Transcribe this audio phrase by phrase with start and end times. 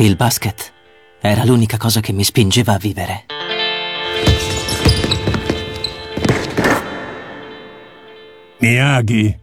[0.00, 0.72] Il basket
[1.20, 3.24] era l'unica cosa che mi spingeva a vivere.
[8.58, 9.36] Miyagi,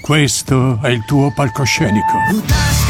[0.00, 2.89] questo è il tuo palcoscenico.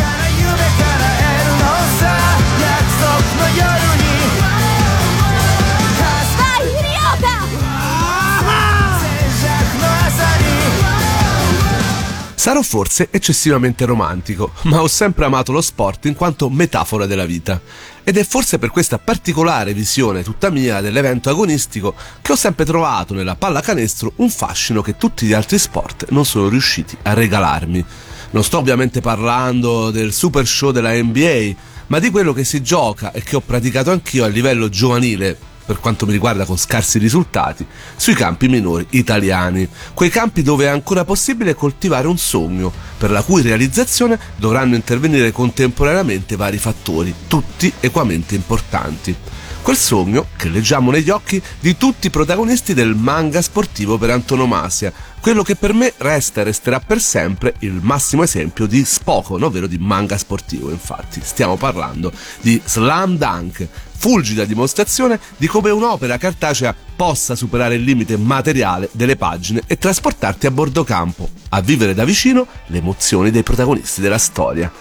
[12.41, 17.61] Sarò forse eccessivamente romantico, ma ho sempre amato lo sport in quanto metafora della vita.
[18.03, 23.13] Ed è forse per questa particolare visione tutta mia dell'evento agonistico che ho sempre trovato
[23.13, 27.85] nella pallacanestro un fascino che tutti gli altri sport non sono riusciti a regalarmi.
[28.31, 31.55] Non sto ovviamente parlando del super show della NBA,
[31.89, 35.79] ma di quello che si gioca e che ho praticato anch'io a livello giovanile per
[35.79, 41.05] quanto mi riguarda con scarsi risultati, sui campi minori italiani, quei campi dove è ancora
[41.05, 48.35] possibile coltivare un sogno, per la cui realizzazione dovranno intervenire contemporaneamente vari fattori, tutti equamente
[48.35, 49.15] importanti.
[49.63, 54.93] Quel sogno che leggiamo negli occhi di tutti i protagonisti del manga sportivo per antonomasia,
[55.21, 59.69] quello che per me resta e resterà per sempre il massimo esempio di Spokon, ovvero
[59.69, 61.21] di manga sportivo, infatti.
[61.23, 63.69] Stiamo parlando di Slam Dunk,
[64.01, 70.47] fulgida dimostrazione di come un'opera cartacea possa superare il limite materiale delle pagine e trasportarti
[70.47, 74.73] a bordo campo, a vivere da vicino le emozioni dei protagonisti della storia.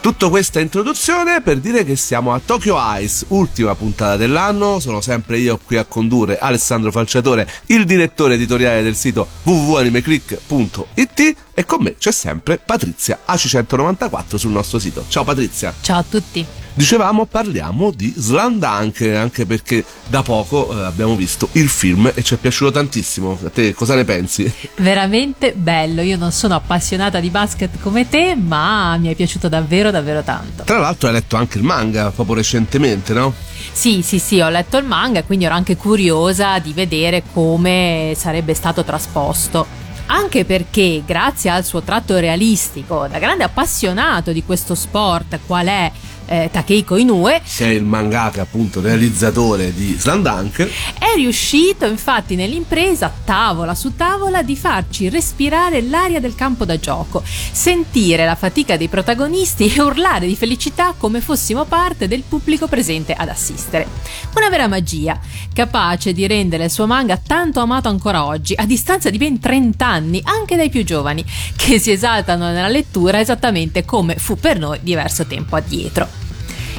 [0.00, 4.78] Tutto questa introduzione per dire che siamo a Tokyo Ice, ultima puntata dell'anno.
[4.78, 11.64] Sono sempre io qui a condurre Alessandro Falciatore, il direttore editoriale del sito www.animeclick.it e
[11.64, 15.04] con me c'è sempre Patrizia AC194 sul nostro sito.
[15.08, 15.72] Ciao Patrizia.
[15.80, 16.63] Ciao a tutti.
[16.76, 22.34] Dicevamo parliamo di Slandunk anche perché da poco eh, abbiamo visto il film e ci
[22.34, 23.38] è piaciuto tantissimo.
[23.44, 24.52] A te cosa ne pensi?
[24.78, 26.02] Veramente bello.
[26.02, 30.64] Io non sono appassionata di basket come te, ma mi è piaciuto davvero, davvero tanto.
[30.64, 33.32] Tra l'altro hai letto anche il manga proprio recentemente, no?
[33.70, 38.14] Sì, sì, sì, ho letto il manga e quindi ero anche curiosa di vedere come
[38.16, 39.82] sarebbe stato trasposto.
[40.06, 45.90] Anche perché, grazie al suo tratto realistico, da grande appassionato di questo sport, qual è
[46.26, 50.68] eh, Takehiko Inoue, Che è il mangaka appunto realizzatore di Slandunk.
[50.98, 57.22] è riuscito infatti nell'impresa, tavola su tavola, di farci respirare l'aria del campo da gioco,
[57.24, 63.12] sentire la fatica dei protagonisti e urlare di felicità come fossimo parte del pubblico presente
[63.12, 63.86] ad assistere.
[64.36, 65.18] Una vera magia,
[65.52, 69.86] capace di rendere il suo manga tanto amato ancora oggi, a distanza di ben 30
[69.86, 71.24] anni, anche dai più giovani,
[71.56, 76.13] che si esaltano nella lettura esattamente come fu per noi diverso tempo addietro.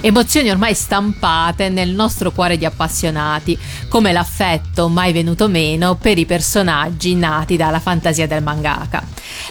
[0.05, 3.57] Emozioni ormai stampate nel nostro cuore di appassionati,
[3.87, 9.03] come l'affetto mai venuto meno per i personaggi nati dalla fantasia del mangaka.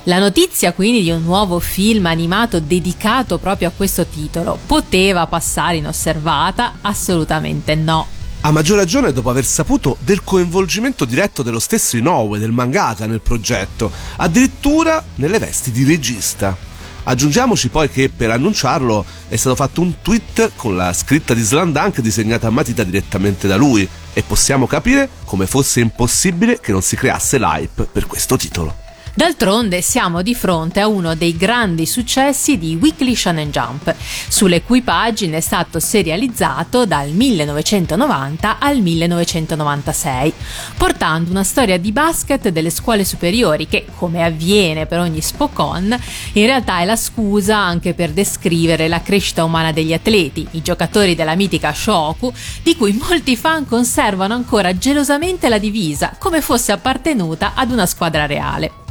[0.05, 5.79] La notizia quindi di un nuovo film animato dedicato proprio a questo titolo poteva passare
[5.79, 6.75] inosservata?
[6.83, 8.07] Assolutamente no.
[8.43, 13.23] A maggior ragione dopo aver saputo del coinvolgimento diretto dello stesso Inoue, del mangaka nel
[13.23, 16.74] progetto, addirittura nelle vesti di regista.
[17.05, 22.01] Aggiungiamoci poi che per annunciarlo è stato fatto un tweet con la scritta di Slandunk
[22.01, 26.97] disegnata a matita direttamente da lui e possiamo capire come fosse impossibile che non si
[26.97, 28.84] creasse l'hype per questo titolo.
[29.17, 34.83] D'altronde siamo di fronte a uno dei grandi successi di Weekly Shonen Jump, sulle cui
[34.83, 40.33] pagine è stato serializzato dal 1990 al 1996,
[40.77, 45.97] portando una storia di basket delle scuole superiori che, come avviene per ogni Spokon,
[46.33, 51.15] in realtà è la scusa anche per descrivere la crescita umana degli atleti, i giocatori
[51.15, 52.33] della mitica Shoku,
[52.65, 58.27] di cui molti fan conservano ancora gelosamente la divisa, come fosse appartenuta ad una squadra
[58.27, 58.83] reale.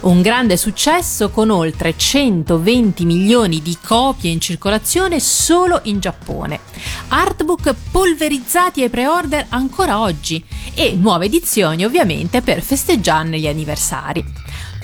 [0.00, 6.60] Un grande successo con oltre 120 milioni di copie in circolazione solo in Giappone.
[7.08, 10.42] Artbook polverizzati ai pre-order ancora oggi
[10.72, 14.24] e nuove edizioni ovviamente per festeggiarne gli anniversari.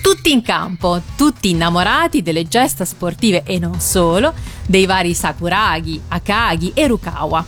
[0.03, 4.35] Tutti in campo, tutti innamorati delle gesta sportive e non solo,
[4.67, 7.43] dei vari Sakuragi, Akagi e Rukawa.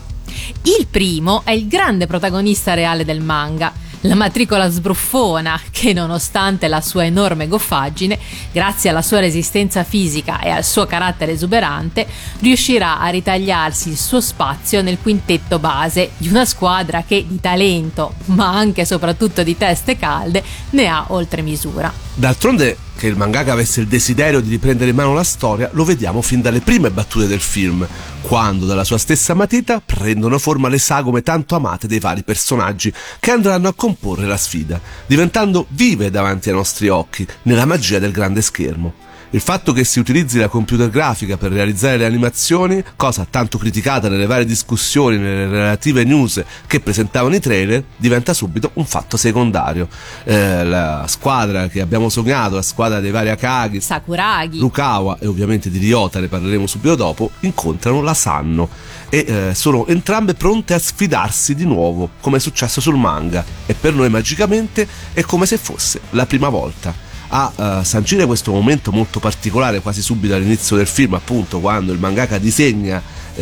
[0.63, 3.71] Il primo è il grande protagonista reale del manga,
[4.03, 8.17] La matricola sbruffona che nonostante la sua enorme goffaggine,
[8.49, 12.07] grazie alla sua resistenza fisica e al suo carattere esuberante,
[12.39, 18.13] riuscirà a ritagliarsi il suo spazio nel quintetto base di una squadra che di talento,
[18.27, 21.91] ma anche e soprattutto di teste calde, ne ha oltre misura.
[22.13, 26.21] D'altronde che il mangaka avesse il desiderio di riprendere in mano la storia lo vediamo
[26.21, 27.87] fin dalle prime battute del film,
[28.19, 33.31] quando dalla sua stessa matita prendono forma le sagome tanto amate dei vari personaggi che
[33.31, 38.41] andranno a comporre la sfida, diventando vive davanti ai nostri occhi nella magia del grande
[38.41, 39.07] schermo.
[39.31, 44.09] Il fatto che si utilizzi la computer grafica per realizzare le animazioni, cosa tanto criticata
[44.09, 49.87] nelle varie discussioni nelle relative news che presentavano i trailer, diventa subito un fatto secondario.
[50.23, 54.57] Eh, la squadra che abbiamo sognato, la squadra dei vari Akagi, Sakuragi.
[54.57, 58.67] Rukawa e ovviamente di Ryota, ne parleremo subito dopo, incontrano la Sanno
[59.09, 63.75] e eh, sono entrambe pronte a sfidarsi di nuovo, come è successo sul manga, e
[63.75, 68.91] per noi magicamente è come se fosse la prima volta a uh, sancire questo momento
[68.91, 73.41] molto particolare quasi subito all'inizio del film appunto quando il mangaka disegna uh,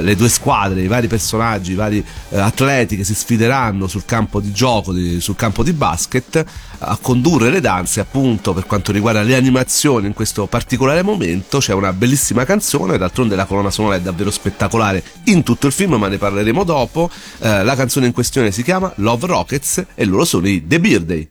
[0.00, 4.40] le due squadre, i vari personaggi, i vari uh, atleti che si sfideranno sul campo
[4.40, 6.44] di gioco, di, sul campo di basket
[6.78, 11.58] a condurre le danze appunto per quanto riguarda le animazioni in questo particolare momento.
[11.58, 15.94] C'è una bellissima canzone d'altronde la colonna sonora è davvero spettacolare in tutto il film
[15.94, 17.10] ma ne parleremo dopo.
[17.38, 21.28] La canzone in questione si chiama Love Rockets e loro sono i The Beer Day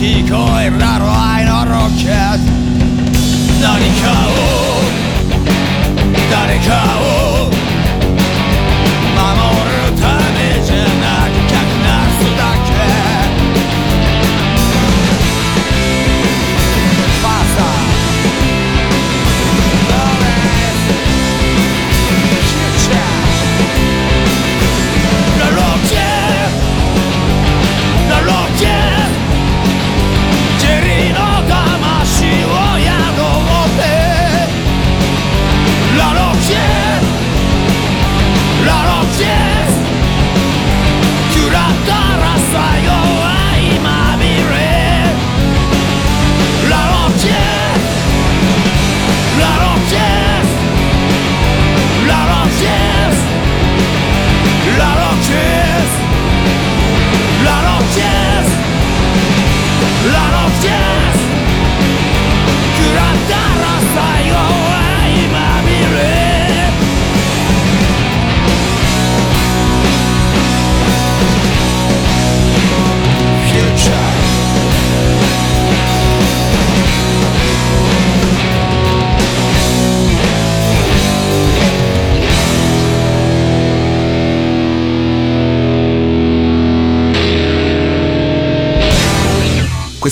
[0.00, 0.99] ที่คอยรับ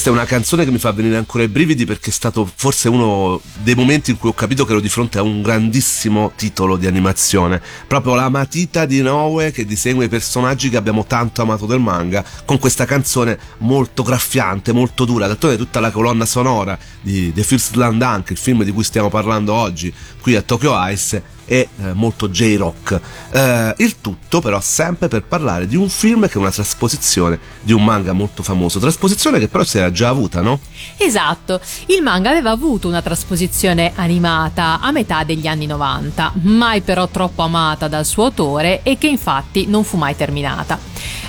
[0.09, 3.43] È una canzone che mi fa venire ancora i brividi perché è stato forse uno
[3.59, 6.87] dei momenti in cui ho capito che ero di fronte a un grandissimo titolo di
[6.87, 7.61] animazione.
[7.87, 12.25] Proprio la matita di Noe che disegua i personaggi che abbiamo tanto amato del manga
[12.47, 15.27] con questa canzone molto graffiante, molto dura.
[15.27, 19.11] D'altronde tutta la colonna sonora di The First Land Dunk, il film di cui stiamo
[19.11, 23.01] parlando oggi qui a Tokyo Ice, e eh, molto J-rock.
[23.31, 27.73] Eh, il tutto però sempre per parlare di un film che è una trasposizione di
[27.73, 30.61] un manga molto famoso, trasposizione che però si era già avuta, no?
[30.99, 37.09] Esatto, il manga aveva avuto una trasposizione animata a metà degli anni 90, mai però
[37.09, 40.79] troppo amata dal suo autore e che infatti non fu mai terminata.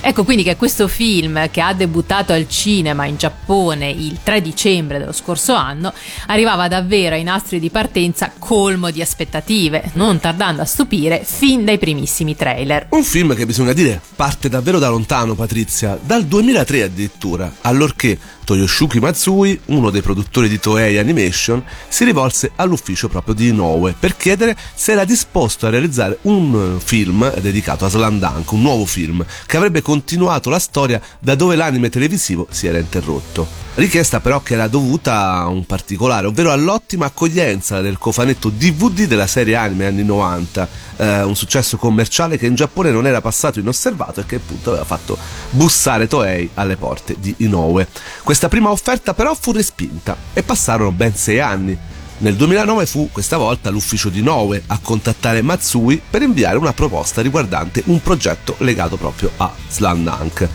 [0.00, 4.98] Ecco quindi che questo film, che ha debuttato al cinema in Giappone il 3 dicembre
[4.98, 5.92] dello scorso anno,
[6.26, 11.78] arrivava davvero ai nastri di partenza colmo di aspettative, non tardando a stupire fin dai
[11.78, 12.86] primissimi trailer.
[12.90, 18.18] Un film che bisogna dire parte davvero da lontano, Patrizia, dal 2003 addirittura, allorché
[18.50, 24.16] Toyosuke Matsui, uno dei produttori di Toei Animation, si rivolse all'ufficio proprio di Inoue per
[24.16, 29.56] chiedere se era disposto a realizzare un film dedicato a Slandunk, un nuovo film che
[29.60, 33.46] avrebbe continuato la storia da dove l'anime televisivo si era interrotto.
[33.74, 39.26] Richiesta però che era dovuta a un particolare, ovvero all'ottima accoglienza del cofanetto DVD della
[39.26, 44.20] serie anime anni 90, eh, un successo commerciale che in Giappone non era passato inosservato
[44.20, 45.16] e che appunto aveva fatto
[45.50, 47.86] bussare Toei alle porte di Inoue.
[48.22, 51.78] Questa prima offerta però fu respinta e passarono ben sei anni.
[52.20, 57.22] Nel 2009 fu questa volta l'ufficio di Inoue a contattare Matsui per inviare una proposta
[57.22, 60.46] riguardante un progetto legato proprio a Slandunk.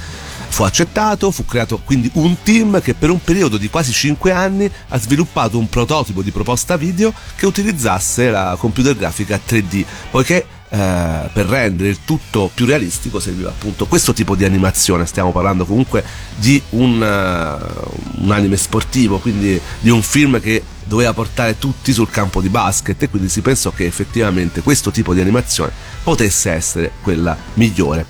[0.49, 4.69] Fu accettato, fu creato quindi un team che per un periodo di quasi 5 anni
[4.89, 11.29] ha sviluppato un prototipo di proposta video che utilizzasse la computer grafica 3D, poiché eh,
[11.31, 15.05] per rendere il tutto più realistico serviva appunto questo tipo di animazione.
[15.05, 16.03] Stiamo parlando comunque
[16.35, 22.09] di un, uh, un anime sportivo, quindi di un film che doveva portare tutti sul
[22.09, 25.71] campo di basket e quindi si pensò che effettivamente questo tipo di animazione
[26.03, 28.05] potesse essere quella migliore.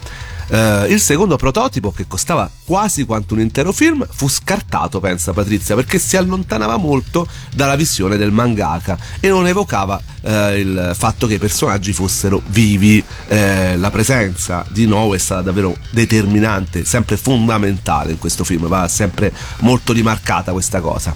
[0.47, 5.73] Uh, il secondo prototipo, che costava quasi quanto un intero film, fu scartato, pensa Patrizia,
[5.73, 11.35] perché si allontanava molto dalla visione del mangaka e non evocava uh, il fatto che
[11.35, 13.03] i personaggi fossero vivi.
[13.27, 18.87] Uh, la presenza di Noe è stata davvero determinante, sempre fondamentale in questo film, va
[18.87, 21.13] sempre molto rimarcata questa cosa.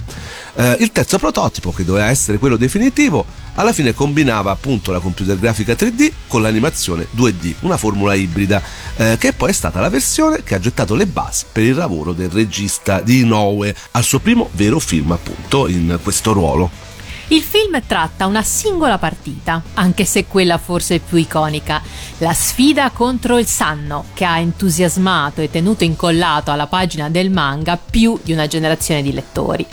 [0.80, 3.25] il terzo prototipo, che doveva essere quello definitivo,
[3.60, 8.62] alla fine combinava appunto la computer grafica 3D con l'animazione 2D, una formula ibrida
[8.96, 12.13] eh, che poi è stata la versione che ha gettato le basi per il lavoro
[12.13, 16.88] del regista di Inoue al suo primo vero film appunto in questo ruolo.
[17.31, 21.79] Il film tratta una singola partita, anche se quella forse più iconica,
[22.17, 27.77] la sfida contro il Sanno, che ha entusiasmato e tenuto incollato alla pagina del manga
[27.77, 29.63] più di una generazione di lettori.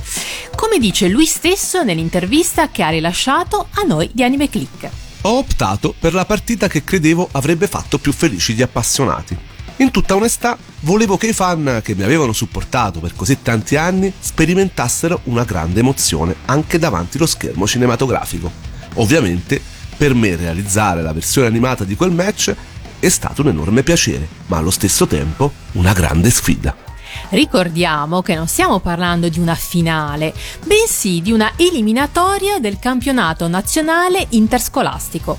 [0.55, 4.91] Come dice lui stesso nell'intervista che ha rilasciato a noi di Anime Click.
[5.23, 9.56] Ho optato per la partita che credevo avrebbe fatto più felici gli appassionati.
[9.79, 14.11] In tutta onestà, volevo che i fan che mi avevano supportato per così tanti anni
[14.19, 18.51] sperimentassero una grande emozione anche davanti allo schermo cinematografico.
[18.95, 19.61] Ovviamente,
[19.99, 22.55] per me realizzare la versione animata di quel match
[22.99, 26.75] è stato un enorme piacere, ma allo stesso tempo una grande sfida.
[27.31, 34.27] Ricordiamo che non stiamo parlando di una finale, bensì di una eliminatoria del campionato nazionale
[34.31, 35.39] interscolastico.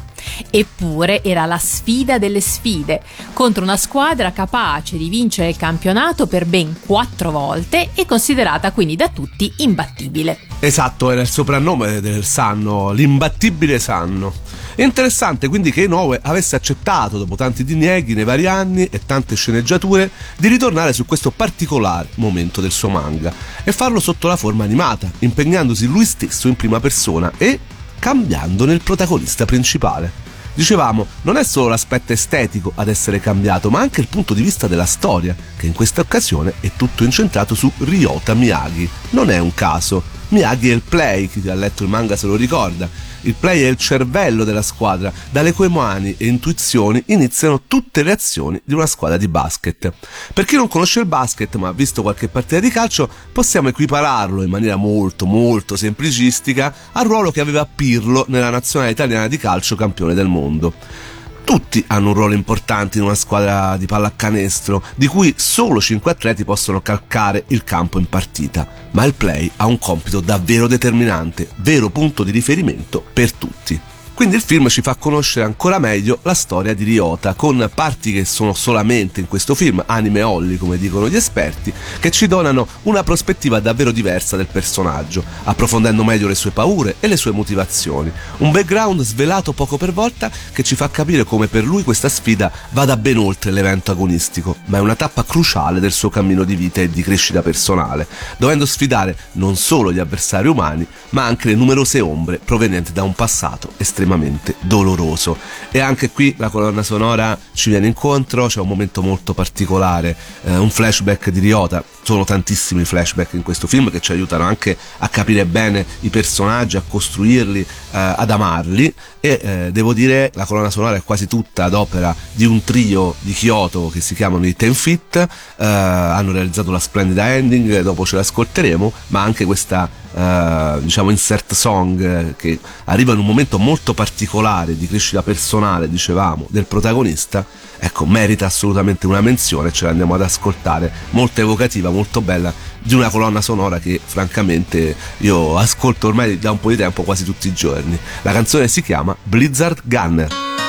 [0.50, 3.02] Eppure era la sfida delle sfide,
[3.34, 8.96] contro una squadra capace di vincere il campionato per ben quattro volte e considerata quindi
[8.96, 10.40] da tutti imbattibile.
[10.60, 14.34] Esatto, era il soprannome del Sanno, l'imbattibile Sanno.
[14.78, 19.36] È interessante quindi che Inoue avesse accettato, dopo tanti dinieghi nei vari anni e tante
[19.36, 24.66] sceneggiature, di ritornare su questo particolare momento del suo manga e farlo sotto la forma
[24.66, 27.60] animata, impegnandosi lui stesso in prima persona e
[27.98, 30.12] cambiando nel protagonista principale.
[30.54, 34.68] Dicevamo, non è solo l'aspetto estetico ad essere cambiato, ma anche il punto di vista
[34.68, 38.88] della storia, che in questa occasione è tutto incentrato su Ryota Miyagi.
[39.10, 42.36] Non è un caso, Miyagi è il play, chi ha letto il manga se lo
[42.36, 42.90] ricorda,
[43.22, 48.12] il play è il cervello della squadra, dalle cui mani e intuizioni iniziano tutte le
[48.12, 49.94] azioni di una squadra di basket.
[50.34, 54.44] Per chi non conosce il basket ma ha visto qualche partita di calcio, possiamo equipararlo
[54.44, 59.76] in maniera molto molto semplicistica al ruolo che aveva Pirlo nella nazionale italiana di calcio
[59.76, 61.16] campione del mondo
[61.48, 66.44] tutti hanno un ruolo importante in una squadra di pallacanestro, di cui solo 5 atleti
[66.44, 71.90] possono calcare il campo in partita, ma il play ha un compito davvero determinante, vero
[71.90, 73.80] punto di riferimento per tutti.
[74.18, 78.26] Quindi il film ci fa conoscere ancora meglio la storia di Ryota, con parti che
[78.26, 83.04] sono solamente in questo film, anime Holly come dicono gli esperti, che ci donano una
[83.04, 88.12] prospettiva davvero diversa del personaggio, approfondendo meglio le sue paure e le sue motivazioni.
[88.38, 92.52] Un background svelato poco per volta che ci fa capire come per lui questa sfida
[92.72, 96.82] vada ben oltre l'evento agonistico, ma è una tappa cruciale del suo cammino di vita
[96.82, 98.08] e di crescita personale,
[98.38, 103.14] dovendo sfidare non solo gli avversari umani, ma anche le numerose ombre provenienti da un
[103.14, 105.38] passato estremamente estremamente doloroso.
[105.70, 110.58] E anche qui la colonna sonora ci viene incontro, c'è un momento molto particolare, eh,
[110.58, 111.84] un flashback di Ryota.
[112.02, 116.78] Sono tantissimi flashback in questo film che ci aiutano anche a capire bene i personaggi,
[116.78, 118.94] a costruirli, eh, ad amarli.
[119.20, 123.14] E eh, devo dire, la colonna sonora è quasi tutta ad opera di un trio
[123.20, 125.16] di Kyoto che si chiamano i Ten Fit.
[125.18, 125.28] Eh,
[125.66, 132.02] hanno realizzato la splendida ending, dopo ce l'ascolteremo, ma anche questa Uh, diciamo insert song
[132.02, 137.46] eh, che arriva in un momento molto particolare di crescita personale, dicevamo, del protagonista,
[137.78, 143.10] ecco, merita assolutamente una menzione, ce l'andiamo ad ascoltare, molto evocativa, molto bella, di una
[143.10, 147.54] colonna sonora che francamente io ascolto ormai da un po' di tempo, quasi tutti i
[147.54, 147.96] giorni.
[148.24, 150.67] La canzone si chiama Blizzard Gunner.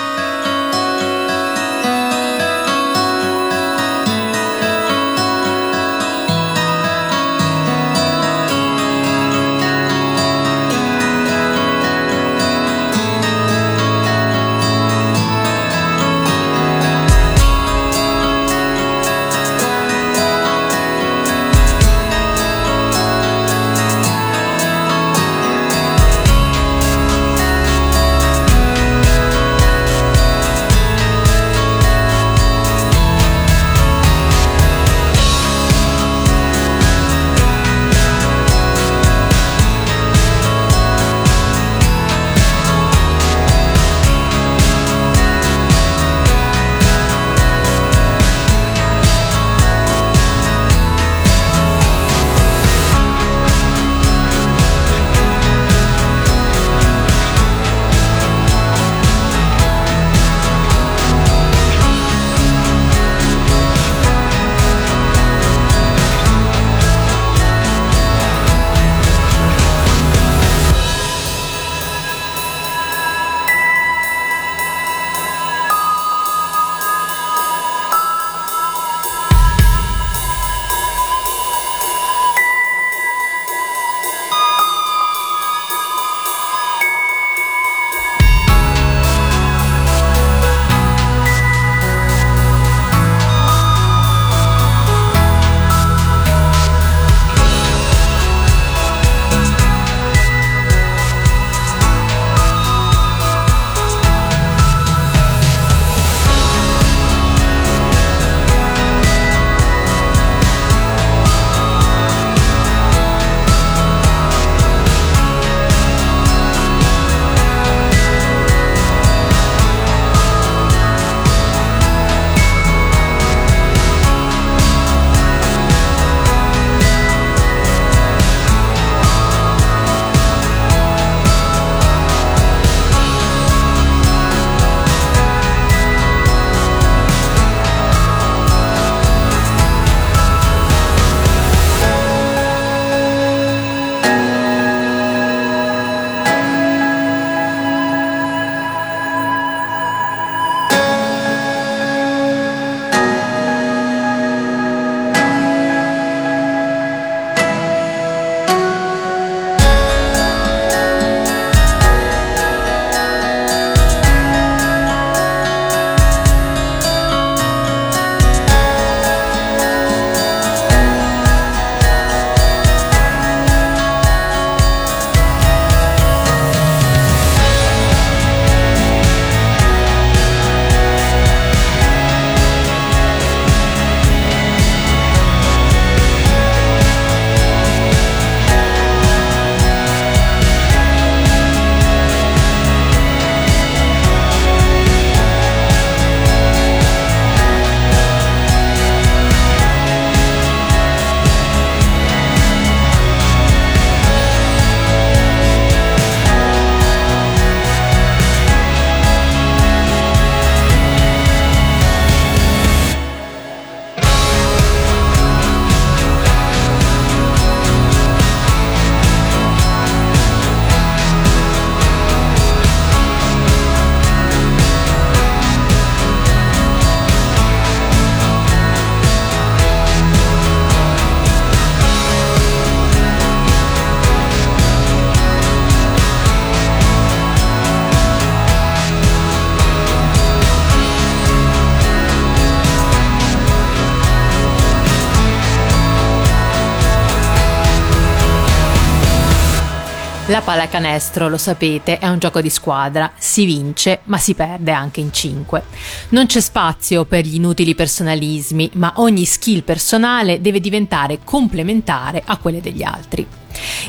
[250.28, 255.00] La pallacanestro, lo sapete, è un gioco di squadra, si vince ma si perde anche
[255.00, 255.62] in 5.
[256.10, 262.36] Non c'è spazio per gli inutili personalismi, ma ogni skill personale deve diventare complementare a
[262.36, 263.26] quelle degli altri.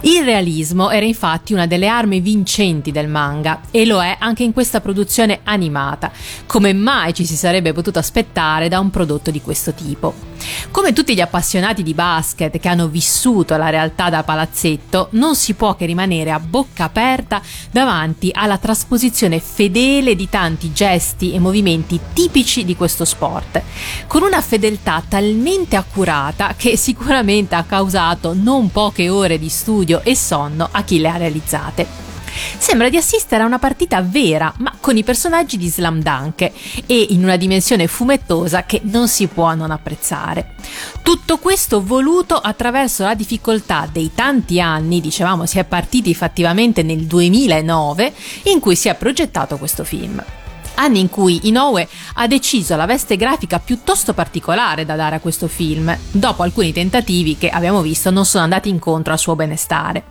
[0.01, 4.53] Il realismo era infatti una delle armi vincenti del manga e lo è anche in
[4.53, 6.11] questa produzione animata,
[6.45, 10.27] come mai ci si sarebbe potuto aspettare da un prodotto di questo tipo.
[10.71, 15.53] Come tutti gli appassionati di basket che hanno vissuto la realtà da palazzetto, non si
[15.53, 21.99] può che rimanere a bocca aperta davanti alla trasposizione fedele di tanti gesti e movimenti
[22.13, 23.61] tipici di questo sport,
[24.07, 30.15] con una fedeltà talmente accurata che sicuramente ha causato non poche ore di studio e
[30.15, 32.07] sonno a chi le ha realizzate.
[32.57, 36.51] Sembra di assistere a una partita vera, ma con i personaggi di Slam Dunk
[36.85, 40.55] e in una dimensione fumettosa che non si può non apprezzare.
[41.01, 47.05] Tutto questo voluto attraverso la difficoltà dei tanti anni, dicevamo si è partiti effettivamente nel
[47.05, 50.23] 2009, in cui si è progettato questo film
[50.79, 55.47] anni in cui Inoue ha deciso la veste grafica piuttosto particolare da dare a questo
[55.47, 60.03] film, dopo alcuni tentativi che abbiamo visto non sono andati incontro al suo benestare.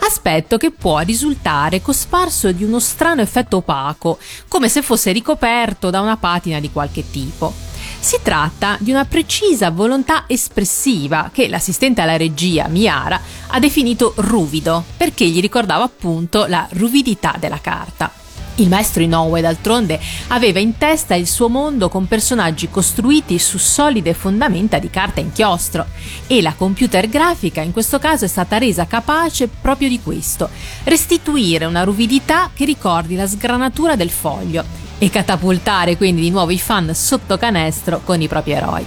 [0.00, 6.00] Aspetto che può risultare cosparso di uno strano effetto opaco, come se fosse ricoperto da
[6.00, 7.52] una patina di qualche tipo.
[7.98, 14.84] Si tratta di una precisa volontà espressiva che l'assistente alla regia, Miara, ha definito ruvido,
[14.96, 18.24] perché gli ricordava appunto la ruvidità della carta.
[18.58, 24.14] Il maestro Inoue, d'altronde, aveva in testa il suo mondo con personaggi costruiti su solide
[24.14, 25.84] fondamenta di carta inchiostro
[26.26, 30.48] e la computer grafica in questo caso è stata resa capace proprio di questo,
[30.84, 34.64] restituire una ruvidità che ricordi la sgranatura del foglio
[34.96, 38.86] e catapultare quindi di nuovo i fan sotto canestro con i propri eroi.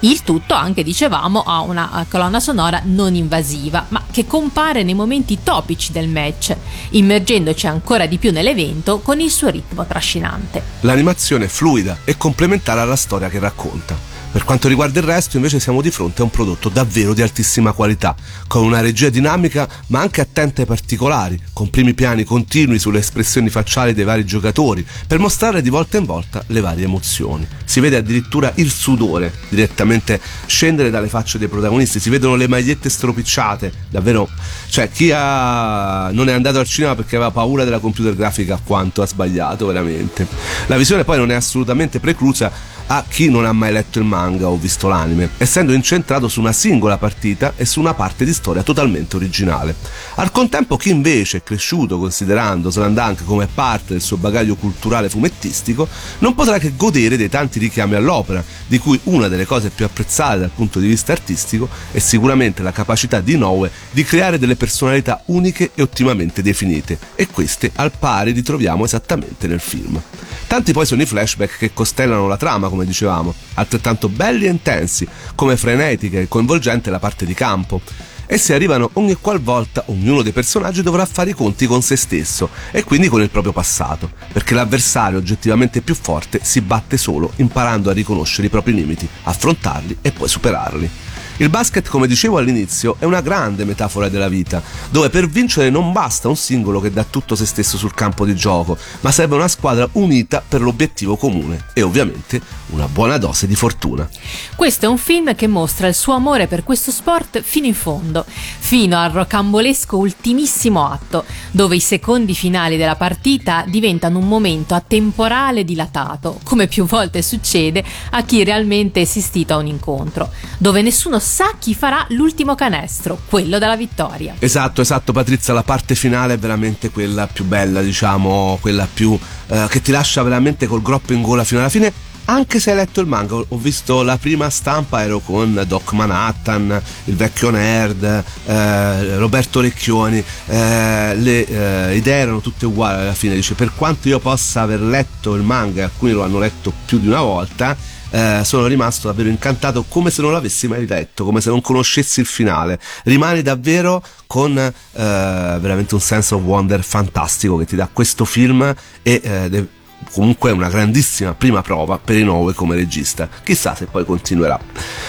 [0.00, 4.94] Il tutto anche, dicevamo, ha una eh, colonna sonora non invasiva, ma che compare nei
[4.94, 6.56] momenti topici del match,
[6.90, 10.62] immergendoci ancora di più nell'evento con il suo ritmo trascinante.
[10.80, 14.13] L'animazione è fluida e complementare alla storia che racconta.
[14.34, 17.70] Per quanto riguarda il resto, invece, siamo di fronte a un prodotto davvero di altissima
[17.70, 18.16] qualità,
[18.48, 23.48] con una regia dinamica ma anche attenta ai particolari, con primi piani continui sulle espressioni
[23.48, 27.46] facciali dei vari giocatori, per mostrare di volta in volta le varie emozioni.
[27.64, 32.90] Si vede addirittura il sudore direttamente scendere dalle facce dei protagonisti, si vedono le magliette
[32.90, 34.28] stropicciate, davvero,
[34.66, 36.10] cioè chi ha...
[36.10, 40.26] non è andato al cinema perché aveva paura della computer grafica quanto ha sbagliato veramente.
[40.66, 44.48] La visione poi non è assolutamente preclusa a chi non ha mai letto il manga
[44.48, 48.62] o visto l'anime, essendo incentrato su una singola partita e su una parte di storia
[48.62, 49.74] totalmente originale.
[50.16, 55.88] Al contempo chi invece è cresciuto considerando Slandunk come parte del suo bagaglio culturale fumettistico
[56.18, 60.40] non potrà che godere dei tanti richiami all'opera, di cui una delle cose più apprezzate
[60.40, 65.22] dal punto di vista artistico è sicuramente la capacità di Noe di creare delle personalità
[65.26, 70.00] uniche e ottimamente definite, e queste al pari ritroviamo esattamente nel film.
[70.46, 75.06] Tanti poi sono i flashback che costellano la trama, come dicevamo, altrettanto belli e intensi,
[75.36, 77.80] come frenetica e coinvolgente la parte di campo.
[78.26, 82.82] Essi arrivano ogni qualvolta ognuno dei personaggi dovrà fare i conti con se stesso e
[82.82, 87.92] quindi con il proprio passato, perché l'avversario oggettivamente più forte si batte solo imparando a
[87.92, 90.90] riconoscere i propri limiti, affrontarli e poi superarli.
[91.38, 95.90] Il basket, come dicevo all'inizio, è una grande metafora della vita, dove per vincere non
[95.90, 99.48] basta un singolo che dà tutto se stesso sul campo di gioco, ma serve una
[99.48, 104.08] squadra unita per l'obiettivo comune e ovviamente una buona dose di fortuna.
[104.54, 108.24] Questo è un film che mostra il suo amore per questo sport fino in fondo,
[108.28, 115.64] fino al rocambolesco ultimissimo atto, dove i secondi finali della partita diventano un momento atemporale
[115.64, 121.18] dilatato, come più volte succede a chi realmente è assistito a un incontro, dove nessuno
[121.24, 124.34] sa chi farà l'ultimo canestro, quello della vittoria.
[124.38, 129.66] Esatto, esatto Patrizia, la parte finale è veramente quella più bella, diciamo, quella più eh,
[129.70, 133.00] che ti lascia veramente col groppo in gola fino alla fine anche se hai letto
[133.00, 139.16] il manga, ho visto la prima stampa, ero con Doc Manhattan, il vecchio nerd, eh,
[139.16, 144.20] Roberto Recchioni, eh, le eh, idee erano tutte uguali alla fine, dice per quanto io
[144.20, 147.76] possa aver letto il manga, alcuni lo hanno letto più di una volta,
[148.14, 152.20] eh, sono rimasto davvero incantato come se non l'avessi mai letto, come se non conoscessi
[152.20, 152.78] il finale.
[153.02, 158.62] Rimani davvero con eh, veramente un sense of wonder fantastico che ti dà questo film
[159.02, 159.66] e eh,
[160.12, 163.28] comunque è una grandissima prima prova per Inoue come regista.
[163.42, 164.58] Chissà se poi continuerà.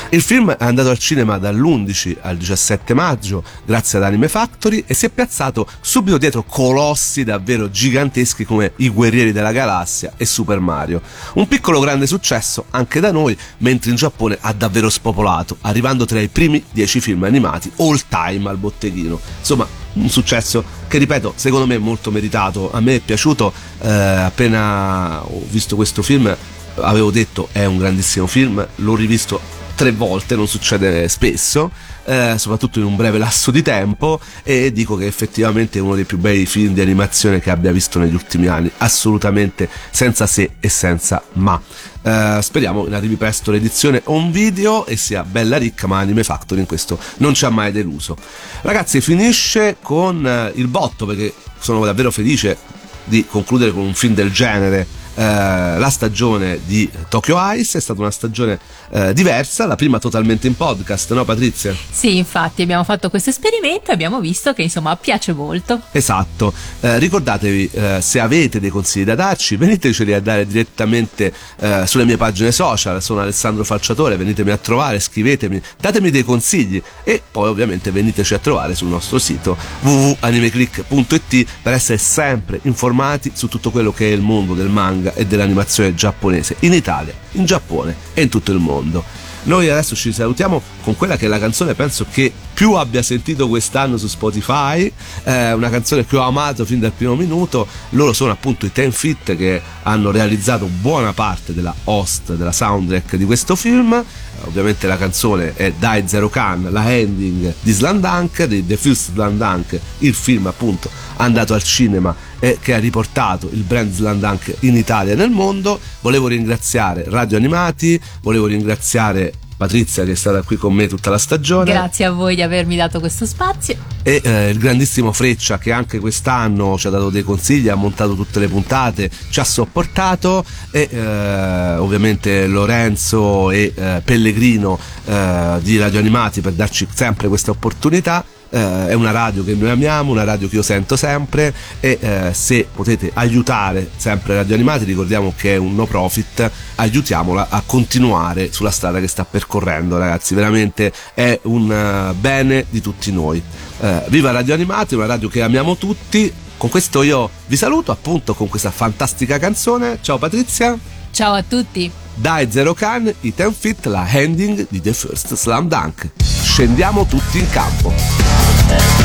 [0.10, 4.94] Il film è andato al cinema dall'11 al 17 maggio grazie ad Anime Factory e
[4.94, 10.60] si è piazzato subito dietro colossi davvero giganteschi come I Guerrieri della Galassia e Super
[10.60, 11.02] Mario.
[11.34, 16.20] Un piccolo grande successo anche da noi, mentre in Giappone ha davvero spopolato, arrivando tra
[16.20, 19.20] i primi 10 film animati all time al botteghino.
[19.40, 22.72] Insomma, un successo che ripeto secondo me è molto meritato.
[22.72, 26.36] A me è piaciuto eh, appena ho visto questo film
[26.78, 29.40] avevo detto è un grandissimo film l'ho rivisto
[29.76, 31.72] tre volte non succede spesso
[32.06, 36.06] eh, soprattutto in un breve lasso di tempo e dico che effettivamente è uno dei
[36.06, 40.70] più bei film di animazione che abbia visto negli ultimi anni assolutamente senza se e
[40.70, 41.62] senza ma
[42.06, 46.62] eh, speriamo in arrivi presto l'edizione on video e sia bella ricca ma Anime Factory
[46.62, 48.15] in questo non ci ha mai deluso.
[48.62, 52.58] Ragazzi finisce con eh, il botto perché sono davvero felice
[53.06, 58.01] di concludere con un film del genere eh, la stagione di Tokyo Ice è stata
[58.01, 61.75] una stagione eh, diversa, la prima totalmente in podcast, no Patrizia?
[61.89, 65.82] Sì, infatti abbiamo fatto questo esperimento e abbiamo visto che insomma piace molto.
[65.91, 71.84] Esatto, eh, ricordatevi eh, se avete dei consigli da darci veniteceli a dare direttamente eh,
[71.86, 77.21] sulle mie pagine social, sono Alessandro Falciatore, venitemi a trovare, scrivetemi, datemi dei consigli e
[77.32, 83.71] poi ovviamente veniteci a trovare sul nostro sito www.animeclick.it per essere sempre informati su tutto
[83.71, 88.22] quello che è il mondo del manga e dell'animazione giapponese in Italia, in Giappone e
[88.22, 89.04] in tutto il mondo.
[89.46, 93.48] Noi adesso ci salutiamo con quella che è la canzone penso che più abbia sentito
[93.48, 94.91] quest'anno su Spotify,
[95.24, 97.68] eh, una canzone che ho amato fin dal primo minuto.
[97.89, 103.18] Loro sono appunto i Ten Fit che hanno realizzato buona parte della host, della soundtrack
[103.18, 104.04] di questo film.
[104.46, 109.80] Ovviamente la canzone è Dai Zero Khan, la ending di Slandunk, di The First Slandunk,
[110.00, 115.13] il film appunto andato al cinema e che ha riportato il brand Slandunk in Italia
[115.13, 115.80] e nel mondo.
[116.02, 121.17] Volevo ringraziare Radio Animati, volevo ringraziare Patrizia che è stata qui con me tutta la
[121.17, 121.71] stagione.
[121.71, 123.78] Grazie a voi di avermi dato questo spazio.
[124.04, 128.15] E eh, il grandissimo Freccia che anche quest'anno ci ha dato dei consigli, ha montato
[128.15, 135.78] tutte le puntate, ci ha sopportato e eh, ovviamente Lorenzo e eh, Pellegrino eh, di
[135.78, 138.26] Radio Animati per darci sempre questa opportunità.
[138.56, 142.34] Eh, è una radio che noi amiamo, una radio che io sento sempre e eh,
[142.34, 148.54] se potete aiutare sempre Radio Animati, ricordiamo che è un no profit, aiutiamola a continuare
[148.54, 153.44] sulla strada che sta percorrendo ragazzi, veramente è un eh, bene di tutti noi.
[153.82, 156.32] Eh, viva Radio Animati, una radio che amiamo tutti.
[156.56, 159.98] Con questo io vi saluto appunto con questa fantastica canzone.
[160.00, 160.80] Ciao Patrizia.
[161.12, 161.91] Ciao a tutti.
[162.13, 166.35] Dai Zero Khan, i Ten Fit, la ending di The First Slam Dunk.
[166.56, 169.05] Scendiamo tutti in campo.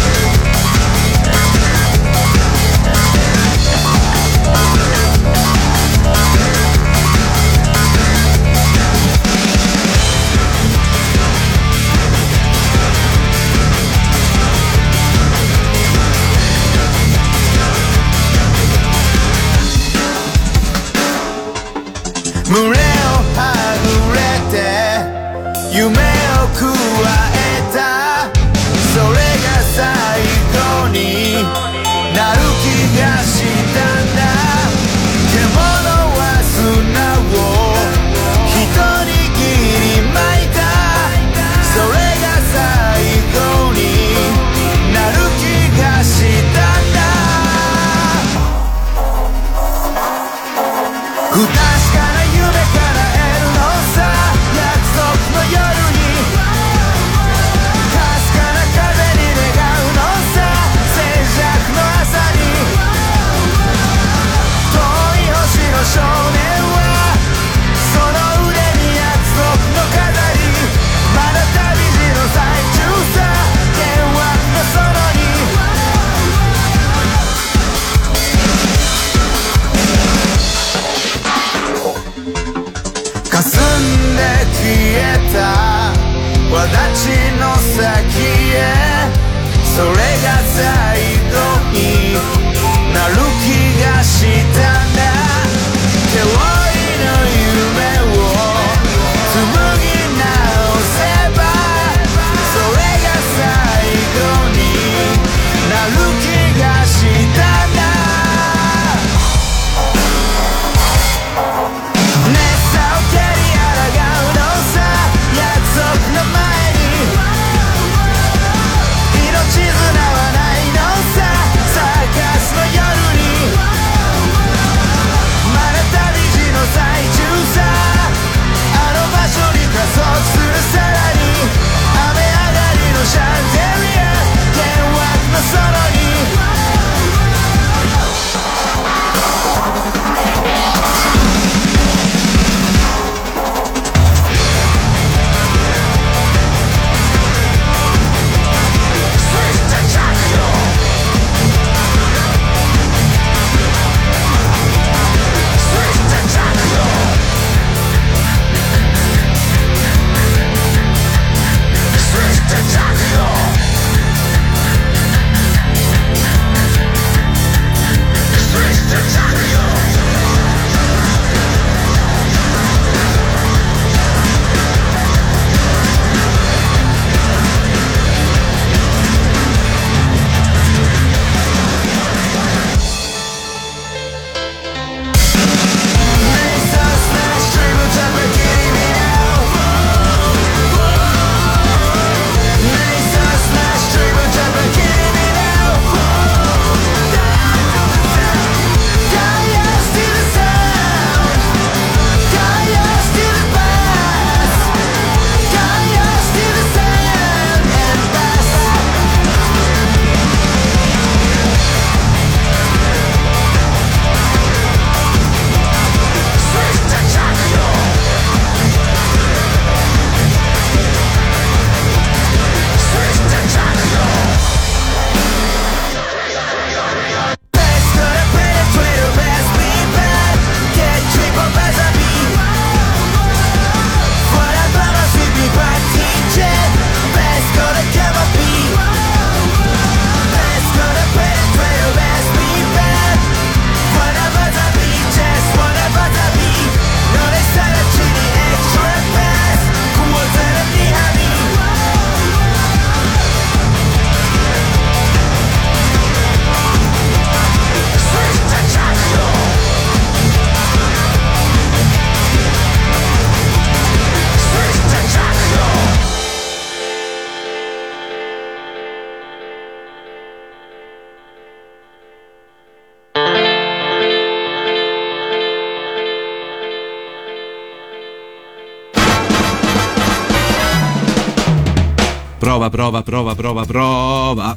[282.68, 284.56] Prova, prova, prova, prova, prova.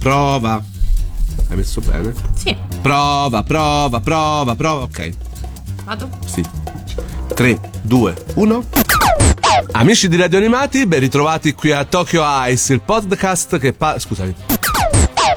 [0.00, 0.62] Prova.
[1.48, 2.12] Hai messo bene?
[2.34, 4.82] Sì, Prova, prova, prova, prova.
[4.82, 5.12] Ok,
[5.84, 6.08] vado.
[6.26, 6.44] sì.
[7.34, 8.64] 3, 2, 1.
[9.72, 14.34] Amici di Radio Animati, ben ritrovati qui a Tokyo Ice, il podcast che pa- Scusami.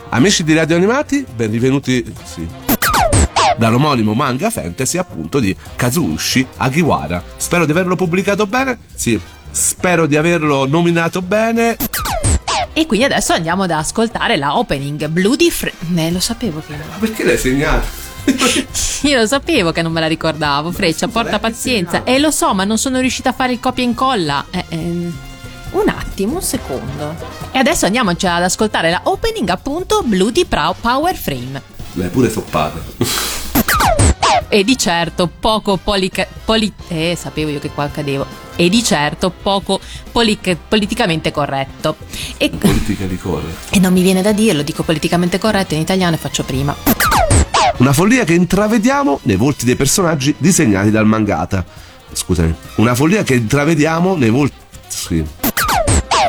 [0.09, 2.03] Amici di Radio Animati, ben rivenuti.
[2.23, 2.47] Sì.
[3.57, 7.21] Dall'omonimo manga fantasy appunto di Kazushi Agiwara.
[7.37, 8.79] Spero di averlo pubblicato bene.
[8.95, 9.19] Sì.
[9.55, 11.77] Spero di averlo nominato bene.
[12.73, 15.71] E quindi adesso andiamo ad ascoltare la opening Bloody Fre...
[15.95, 16.73] Eh, lo sapevo che...
[16.75, 17.87] Ma perché l'hai segnato?
[19.07, 22.03] Io lo sapevo che non me la ricordavo, Freccia, porta pazienza.
[22.03, 24.43] E lo so, ma non sono riuscita a fare il copia e incolla.
[24.51, 25.17] Eh, ehm,
[25.71, 27.15] un attimo, un secondo.
[27.53, 31.61] E adesso andiamoci ad ascoltare la opening appunto Bloody Pro- Power Frame.
[31.93, 33.43] L'hai pure toppata.
[34.55, 38.25] E di certo poco polica- poli- eh, sapevo io che qua cadevo.
[38.55, 39.81] E di certo poco
[40.13, 41.97] polic- politicamente corretto.
[42.37, 43.53] E, Politica di corre.
[43.69, 46.73] e non mi viene da dirlo, dico politicamente corretto in italiano e faccio prima.
[47.79, 51.65] Una follia che intravediamo nei volti dei personaggi disegnati dal mangata.
[52.13, 52.55] Scusami.
[52.75, 54.55] Una follia che intravediamo nei volti.
[54.87, 55.21] Sì.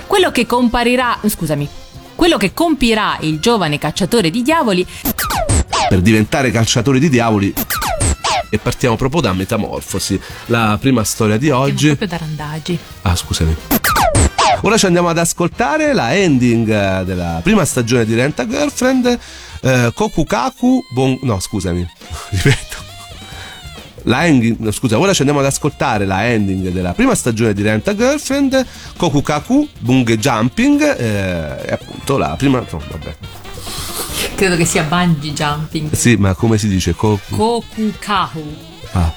[0.05, 1.68] Quello che comparirà, scusami,
[2.16, 4.84] quello che compirà il giovane cacciatore di diavoli
[5.88, 7.55] Per diventare calciatori di diavoli.
[8.49, 11.88] E partiamo proprio da Metamorfosi, la prima storia di oggi.
[11.88, 12.78] proprio da randaggi.
[13.03, 13.57] Ah, scusami.
[14.62, 19.18] Ora ci andiamo ad ascoltare la ending eh, della prima stagione di Rent a Girlfriend.
[19.61, 20.84] Eh, Kokukaku.
[20.94, 21.18] Bon...
[21.22, 21.86] No, scusami.
[22.30, 22.84] Ripeto.
[24.05, 27.62] La ending, no, scusa, ora ci andiamo ad ascoltare la ending della prima stagione di
[27.62, 28.64] Rent a Girlfriend,
[28.97, 32.61] Kokukaku, Bunge Jumping, eh, e appunto la prima.
[32.61, 33.16] no, vabbè.
[34.37, 35.93] Credo che sia bungee jumping.
[35.93, 36.95] Sì, ma come si dice?
[36.95, 37.34] Koku.
[37.37, 38.57] Kokukahu.
[38.93, 39.11] Ah.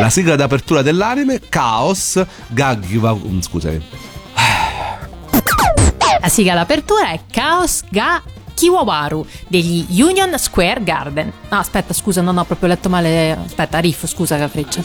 [0.00, 3.14] La sigla d'apertura dell'anime, Chaos, Gaggiva.
[3.14, 3.82] mm, Scusami.
[6.20, 8.22] La sigla d'apertura è Chaos Ga
[8.52, 11.32] Kiwawaru degli Union Square Garden.
[11.48, 13.30] No, aspetta, scusa, non ho proprio letto male.
[13.46, 14.82] Aspetta, Riff, scusa la freccia.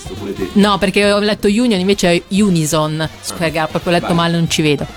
[0.54, 4.62] No, perché ho letto Union, invece è Unison Square Garden, proprio letto male, non ci
[4.62, 4.88] vedo.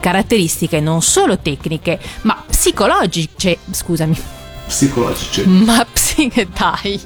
[0.00, 3.58] Caratteristiche non solo tecniche, ma psicologiche.
[3.70, 4.16] Scusami,
[4.66, 5.44] Psicologici.
[5.46, 7.00] ma psiche dai.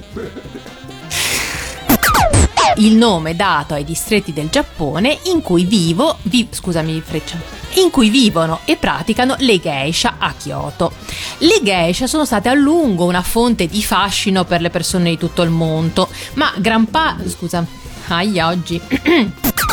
[2.77, 7.39] Il nome dato ai distretti del Giappone in cui vivo, vi- scusami freccia,
[7.75, 10.93] in cui vivono e praticano le geisha a Kyoto.
[11.39, 15.43] Le geisha sono state a lungo una fonte di fascino per le persone di tutto
[15.43, 17.17] il mondo, ma gran pa...
[17.27, 17.65] scusa,
[18.09, 18.81] aia oggi.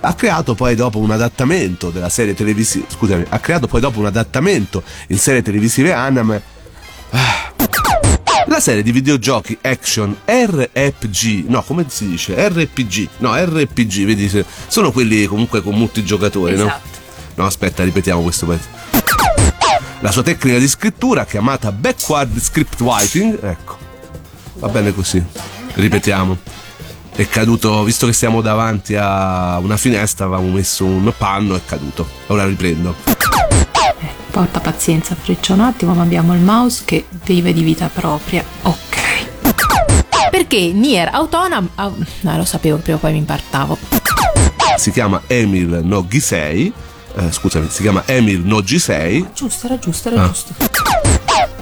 [0.00, 4.06] ha creato poi dopo un adattamento della serie televisiva scusami ha creato poi dopo un
[4.06, 6.42] adattamento in serie televisive anime
[7.10, 7.52] Ah.
[8.46, 14.90] la serie di videogiochi action RPG no come si dice RPG no RPG vedi sono
[14.92, 16.64] quelli comunque con multigiocatori no?
[16.66, 16.98] Esatto.
[17.36, 18.68] no aspetta ripetiamo questo pezzo
[20.00, 23.78] la sua tecnica di scrittura chiamata backward script writing ecco
[24.54, 25.22] va bene così
[25.74, 26.36] ripetiamo
[27.16, 32.06] è caduto, visto che siamo davanti a una finestra, avevamo messo un panno, è caduto.
[32.26, 32.94] Ora riprendo.
[34.30, 38.44] Porta pazienza, freccia un attimo, ma abbiamo il mouse che vive di vita propria.
[38.62, 38.84] Ok.
[40.30, 41.68] Perché Nier Autonome...
[41.76, 41.90] ah,
[42.20, 43.78] no, lo sapevo, prima o poi mi impartavo.
[44.76, 46.70] Si chiama Emil no Gisei.
[47.16, 49.26] eh, scusami, si chiama Emil no Gisei.
[49.34, 50.26] Giusto, era giusto, era Ah.
[50.26, 50.52] giusto.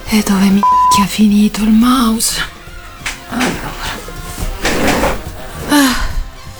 [0.09, 2.41] E dove mi è finito il mouse?
[3.29, 4.04] Allora.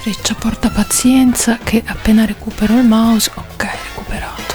[0.05, 4.55] Freccia porta pazienza che appena recupero il mouse, ok, recuperato.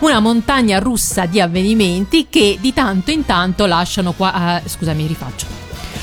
[0.00, 4.60] Una montagna russa di avvenimenti che di tanto in tanto lasciano qua.
[4.62, 5.46] eh, scusami, rifaccio.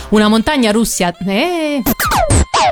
[0.09, 1.15] Una montagna russia.
[1.15, 1.83] Eh,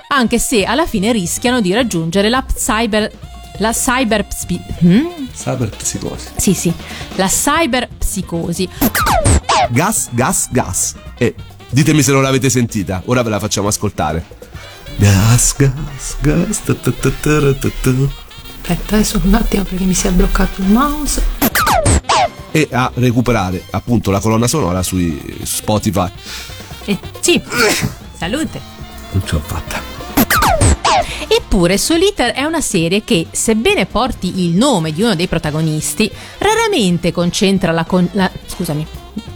[0.08, 3.12] anche se alla fine rischiano di raggiungere la cyber.
[3.60, 4.26] La cyber.
[4.28, 5.06] spi- hmm?
[5.32, 6.28] Cyberpsicosi.
[6.38, 6.74] Sì, sì,
[7.18, 8.68] la cyberpsicosi.
[9.70, 10.96] Gas, gas, gas.
[11.20, 11.36] E
[11.70, 14.42] ditemi se non l'avete sentita, ora ve la facciamo ascoltare.
[14.98, 16.62] Gas, gas, gas.
[18.62, 21.24] Aspetta, adesso un attimo perché mi si è bloccato il mouse.
[22.52, 26.10] E a recuperare appunto la colonna sonora sui Spotify.
[26.86, 27.42] Eh, sì,
[28.18, 28.62] salute.
[29.12, 29.94] Non ce l'ho fatta.
[31.28, 37.12] Eppure Solitaire è una serie che, sebbene porti il nome di uno dei protagonisti, raramente
[37.12, 38.86] concentra la, con- la- scusami,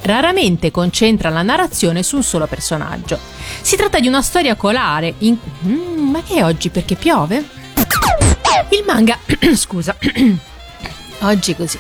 [0.01, 3.19] raramente concentra la narrazione su un solo personaggio.
[3.61, 5.37] Si tratta di una storia colare in...
[5.65, 7.37] Mm, ma che è oggi perché piove?
[8.69, 9.17] Il manga...
[9.55, 9.95] scusa.
[11.21, 11.79] oggi così.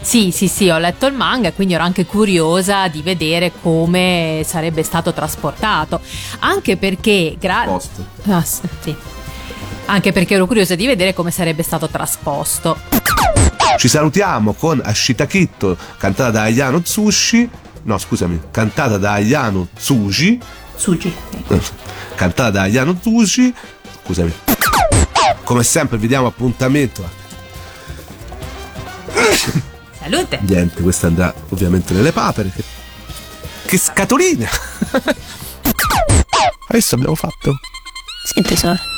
[0.00, 4.42] Sì, sì, sì, ho letto il manga e quindi ero anche curiosa di vedere come
[4.44, 6.00] sarebbe stato trasportato.
[6.40, 7.36] Anche perché...
[7.38, 7.78] Gra-.
[8.28, 8.96] Ah, sì.
[9.86, 12.97] Anche perché ero curiosa di vedere come sarebbe stato trasposto.
[13.78, 17.48] Ci salutiamo con Ashita Kitto, cantata da Ayano Tsushi.
[17.84, 20.40] No, scusami, cantata da Ayano Tsushi.
[20.74, 21.14] Sugi.
[22.16, 23.54] Cantata da Ayano Tsushi.
[24.02, 24.34] Scusami.
[25.44, 27.08] Come sempre vi diamo appuntamento.
[30.00, 30.40] Salute!
[30.42, 32.50] Niente, questa andrà ovviamente nelle papere.
[32.50, 32.64] Che,
[33.64, 34.48] che scatolina!
[36.66, 37.60] Adesso abbiamo fatto.
[38.24, 38.97] Sì, tesoro.